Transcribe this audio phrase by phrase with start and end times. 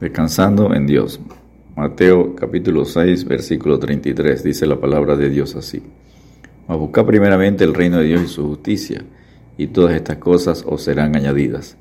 [0.00, 1.18] Descansando en Dios.
[1.74, 5.82] Mateo capítulo 6, versículo 33 dice la palabra de Dios así.
[6.68, 9.02] Mas primeramente el reino de Dios y su justicia,
[9.56, 11.78] y todas estas cosas os serán añadidas.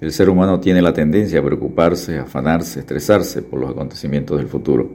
[0.00, 4.92] El ser humano tiene la tendencia a preocuparse, afanarse, estresarse por los acontecimientos del futuro.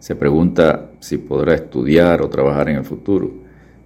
[0.00, 3.30] Se pregunta si podrá estudiar o trabajar en el futuro,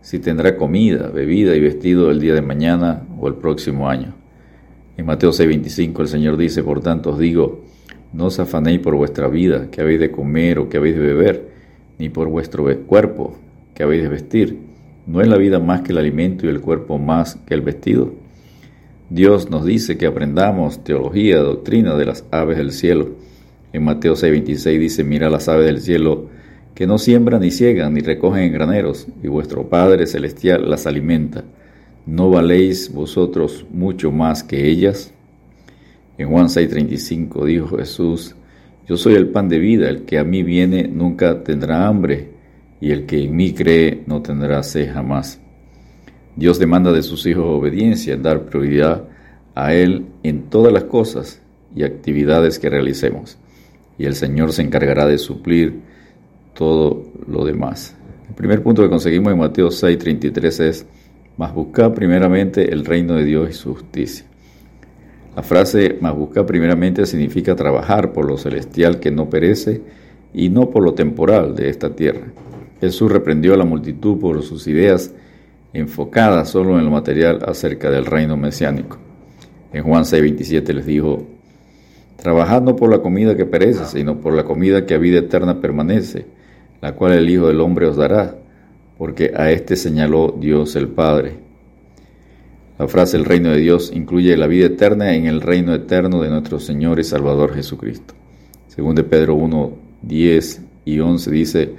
[0.01, 4.15] si tendrá comida, bebida y vestido el día de mañana o el próximo año.
[4.97, 7.76] En Mateo 6:25 el Señor dice, por tanto os digo,
[8.17, 11.49] no os afanéis por vuestra vida, que habéis de comer o que habéis de beber,
[11.99, 13.37] ni por vuestro cuerpo,
[13.75, 14.59] que habéis de vestir.
[15.07, 18.15] ¿No es la vida más que el alimento y el cuerpo más que el vestido?
[19.11, 23.11] Dios nos dice que aprendamos teología, doctrina de las aves del cielo.
[23.75, 26.29] En Mateo 6:26 dice, mira las aves del cielo,
[26.75, 31.45] que no siembran ni ciegan ni recogen en graneros, y vuestro Padre Celestial las alimenta.
[32.07, 35.13] ¿No valéis vosotros mucho más que ellas?
[36.19, 38.35] En Juan 6:35 dijo Jesús,
[38.89, 42.31] Yo soy el pan de vida, el que a mí viene nunca tendrá hambre,
[42.81, 45.41] y el que en mí cree no tendrá sed jamás.
[46.37, 49.05] Dios demanda de sus hijos obediencia, dar prioridad
[49.55, 51.43] a Él en todas las cosas
[51.75, 53.39] y actividades que realicemos,
[53.99, 55.81] y el Señor se encargará de suplir
[56.55, 57.95] todo lo demás.
[58.29, 60.87] El primer punto que conseguimos en Mateo 6:33 es,
[61.37, 64.25] mas buscad primeramente el reino de Dios y su justicia.
[65.37, 69.83] La frase más busca primeramente significa trabajar por lo celestial que no perece
[70.33, 72.29] y no por lo temporal de esta tierra.
[72.81, 75.13] Jesús reprendió a la multitud por sus ideas
[75.75, 78.97] enfocadas solo en lo material acerca del reino mesiánico.
[79.75, 81.27] En Juan 6:27 les dijo,
[82.17, 85.61] Trabajad no por la comida que perece, sino por la comida que a vida eterna
[85.61, 86.25] permanece,
[86.81, 88.37] la cual el Hijo del Hombre os dará,
[88.97, 91.46] porque a éste señaló Dios el Padre.
[92.79, 96.29] La frase el reino de Dios incluye la vida eterna en el reino eterno de
[96.29, 98.13] nuestro Señor y Salvador Jesucristo.
[98.69, 101.75] Según de Pedro 1, 10 y 11 dice,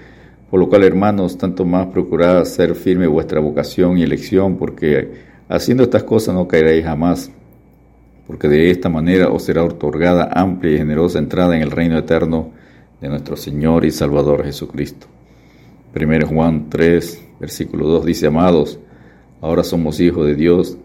[0.50, 5.12] por lo cual hermanos, tanto más procurad ser firme vuestra vocación y elección, porque
[5.48, 7.32] haciendo estas cosas no caeréis jamás,
[8.26, 12.50] porque de esta manera os será otorgada amplia y generosa entrada en el reino eterno
[13.02, 15.06] de nuestro Señor y Salvador Jesucristo.
[15.96, 18.80] 1 Juan 3, versículo 2 dice, amados,
[19.42, 20.80] ahora somos hijos de Dios,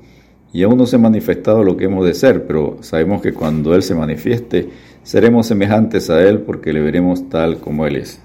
[0.52, 3.74] y aún no se ha manifestado lo que hemos de ser, pero sabemos que cuando
[3.74, 4.68] Él se manifieste,
[5.02, 8.20] seremos semejantes a Él porque le veremos tal como Él es.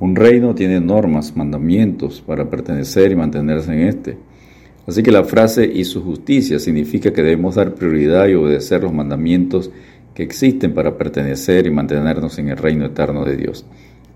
[0.00, 4.18] Un reino tiene normas, mandamientos para pertenecer y mantenerse en éste.
[4.86, 8.92] Así que la frase y su justicia significa que debemos dar prioridad y obedecer los
[8.92, 9.70] mandamientos
[10.14, 13.64] que existen para pertenecer y mantenernos en el reino eterno de Dios.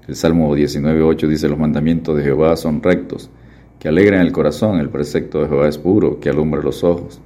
[0.08, 3.30] El Salmo 19.8 dice los mandamientos de Jehová son rectos
[3.78, 7.20] que alegra en el corazón, el precepto de Jehová es puro, que alumbra los ojos.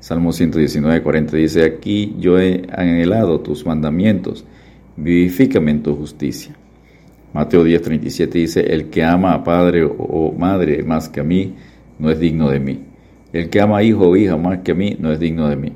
[0.00, 4.44] Salmo 119, 40 dice, aquí yo he anhelado tus mandamientos,
[4.96, 6.54] vivifícame en tu justicia.
[7.32, 11.54] Mateo 10, 37 dice, el que ama a padre o madre más que a mí,
[11.98, 12.80] no es digno de mí.
[13.32, 15.56] El que ama a hijo o hija más que a mí, no es digno de
[15.56, 15.72] mí.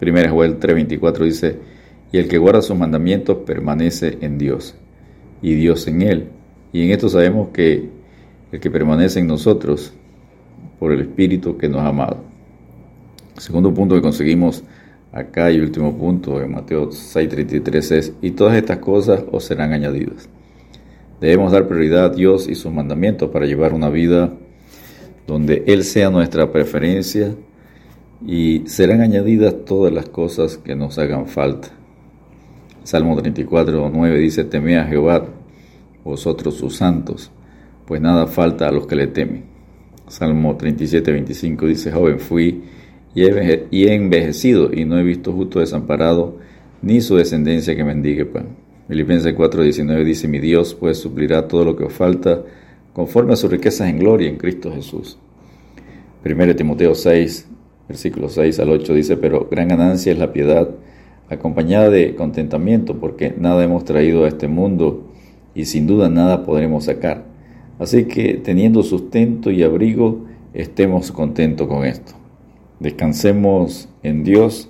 [0.00, 1.58] 1 Joel 3, 24 dice,
[2.12, 4.76] y el que guarda sus mandamientos permanece en Dios,
[5.42, 6.28] y Dios en él.
[6.72, 7.88] Y en esto sabemos que
[8.52, 9.92] el que permanece en nosotros
[10.78, 12.18] por el Espíritu que nos ha amado.
[13.38, 14.62] segundo punto que conseguimos
[15.12, 20.28] acá y último punto en Mateo 6:33 es, y todas estas cosas os serán añadidas.
[21.20, 24.32] Debemos dar prioridad a Dios y sus mandamientos para llevar una vida
[25.26, 27.34] donde Él sea nuestra preferencia
[28.24, 31.68] y serán añadidas todas las cosas que nos hagan falta.
[32.84, 35.26] Salmo 34:9 dice, teme a Jehová,
[36.04, 37.32] vosotros sus santos,
[37.86, 39.44] pues nada falta a los que le temen.
[40.08, 42.62] Salmo 37, 25 dice, joven fui
[43.14, 46.36] y he envejecido y no he visto justo desamparado
[46.82, 48.48] ni su descendencia que mendigue pan.
[48.88, 52.44] Filipenses 4, 19 dice, mi Dios pues suplirá todo lo que os falta
[52.92, 55.18] conforme a sus riquezas en gloria en Cristo Jesús.
[56.24, 57.48] 1 Timoteo 6,
[57.88, 60.70] versículos 6 al 8 dice, pero gran ganancia es la piedad
[61.28, 65.12] acompañada de contentamiento, porque nada hemos traído a este mundo
[65.54, 67.35] y sin duda nada podremos sacar.
[67.78, 70.24] Así que teniendo sustento y abrigo,
[70.54, 72.12] estemos contentos con esto.
[72.80, 74.68] Descansemos en Dios,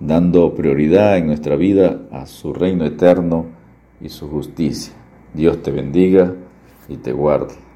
[0.00, 3.46] dando prioridad en nuestra vida a su reino eterno
[4.00, 4.92] y su justicia.
[5.34, 6.34] Dios te bendiga
[6.88, 7.69] y te guarde.